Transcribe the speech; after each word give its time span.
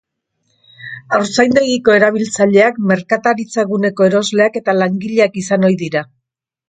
Haurtzaindegiko 1.17 1.93
erabiltzaileak 1.97 2.81
merkataritza-guneko 2.93 4.09
erosleak 4.11 4.59
eta 4.63 4.79
langileak 4.79 5.39
izan 5.43 5.69
ohi 5.69 5.79
dira. 5.85 6.03